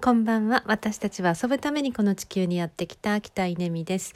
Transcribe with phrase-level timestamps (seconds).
[0.00, 0.62] こんばんは。
[0.66, 4.14] 私たちは遊ぶためにこの地球にやってきた北稲美です。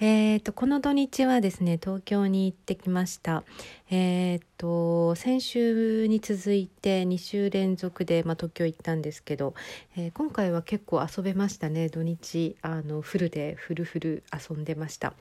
[0.00, 3.44] えっ、ー、と、この土日はですね、東京に行ってきました。
[3.90, 9.54] えっ、ー、と、先週に続いて2週連続で、まあ、東京行ったんですけど、
[9.96, 11.88] えー、今回は結構遊べましたね。
[11.88, 15.12] 土日、あの、フルでフルフル遊んでました。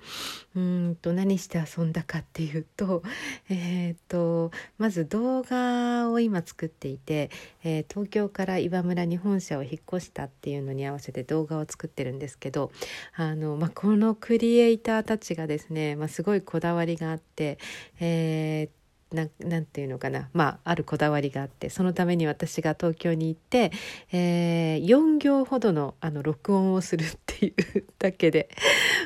[0.56, 3.04] うんと、何して遊んだかっていうと、
[3.50, 7.30] えっ、と、まず動画を今作っていて、
[7.64, 12.72] え東京から岩村に本社を引っ越したっていうのに合わせて動画を作ってるんですけど
[13.16, 17.58] あの、まあ、このクリエイターたちがですね、まあ、すごいこだわりがあって、
[18.00, 18.78] えー
[19.12, 23.72] ななんていうのかなまああるこだわりがあってそのために私が東京に行って、
[24.12, 28.50] えー、4行ほどのあの録音をするっていうだけで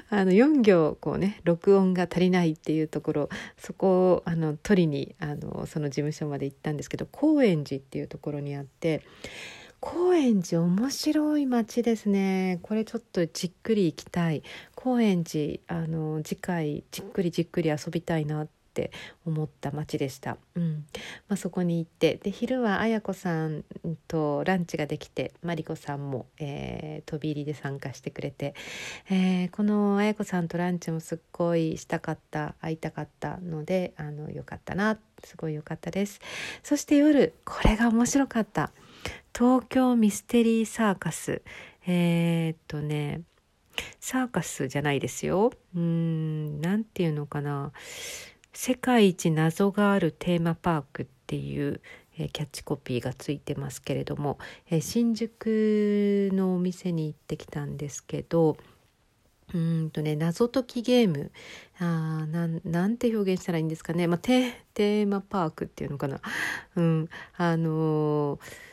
[0.09, 9.03] あの4行こうね録音が足りないっていうところそこをあの取りにあのその事務所まで行ったんですけど高円寺っていうところにあって
[9.83, 12.59] 高円寺面白い街ですね。
[12.61, 14.43] これちょっとじっくり行きたい。
[14.75, 18.91] 高円寺あの次回じっくりじっくり遊びたいなって
[19.25, 20.85] 思った街でした、うん。
[21.27, 22.19] まあ、そこに行って。
[22.21, 23.63] で昼は綾子さん
[24.07, 28.53] とランチができてマリコさんも、えー、飛び入りで参加してくれて、
[29.09, 34.99] えー、この綾子さんとランチもすっごいしたかった会いたかったのであのよかったな。
[35.23, 36.19] すごい良かったです。
[36.61, 38.71] そして夜これが面白かった。
[39.37, 41.41] 東京ミステリーサーカス。
[41.87, 43.21] えー、っとね
[43.99, 45.51] サーカスじゃないですよ。
[45.75, 47.71] うん何て言うのかな。
[48.53, 51.81] 世界一謎があるテーマパークっていう
[52.17, 54.37] えキャッチコピーがついてますけれども、
[54.69, 58.57] え新宿のお店に行ってきたんですけど
[59.53, 61.31] うんとね謎解きゲーム。
[61.79, 66.21] あななんて表現したらいいんですかね、まあ、テーマパークっていうのかな、
[66.75, 68.70] うん、あのー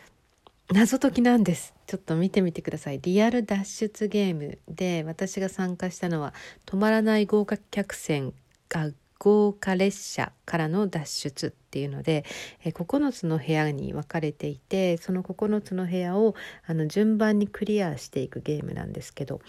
[0.71, 1.73] 謎解きなんです。
[1.87, 3.01] ちょっと見てみてください。
[3.01, 6.35] リアル脱出ゲームで私が参加したのは
[6.67, 8.35] 止まらない豪華客船
[8.69, 12.27] が豪華列車からの脱出っていうので、
[12.65, 16.35] え9つの部屋に分かれていてその9つの部屋を
[16.67, 19.41] あの順番にクリアしていくゲームなんですけど、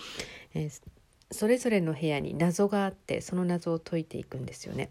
[0.54, 0.82] えー、
[1.32, 4.90] それぞれの部屋に謎があってその謎を解いていくんですよね。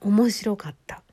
[0.00, 1.04] 面白かった。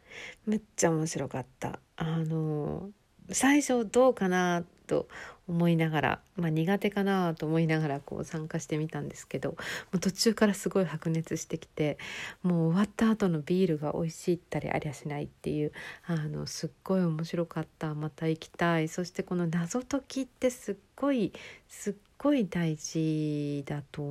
[0.48, 1.80] めっちゃ面白かった。
[1.96, 2.90] あの
[3.30, 5.08] 最初どうかなと
[5.48, 9.58] 思いながら、まあ、苦手かなと思いながらこう参加してみたんですけども
[9.94, 11.98] う途中からすごい白熱してきて
[12.44, 15.72] もう終わった後のビールが美味しいったりありゃしないっていう
[16.06, 21.34] あのすっごい面白かったまた行きたいそしてこの謎解きってすっごい
[21.68, 24.02] すっごい大事だと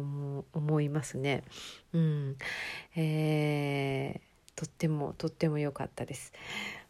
[0.52, 1.44] 思いますね。
[1.94, 2.36] うん
[2.94, 6.32] えーとってもとっても良かったです。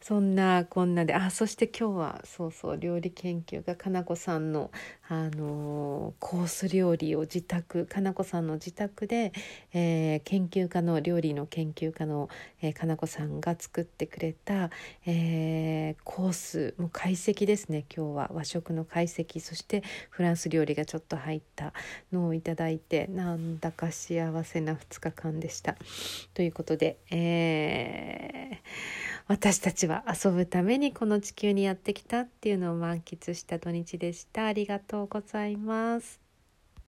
[0.03, 4.73] そんなこんなであそして今日はそうそう料理研究家かなこさんの、
[5.09, 9.33] あのコース料理を自宅かなこさんの自宅で、
[9.73, 12.29] えー、研究家の料理の研究家の、
[12.63, 14.71] えー、かなこさんが作ってくれた、
[15.07, 21.73] えー、コースもう解析ですね今日は和食の解析そしてフランス料理がちょっと入った
[22.11, 25.77] のをいただいてなんだか幸せな2日間でした。
[26.35, 34.47] ということで、えー私たちはは遊ぶためにこの地球にやってきたっていうのを満喫した土日でした。
[34.47, 36.22] ありがとうございます。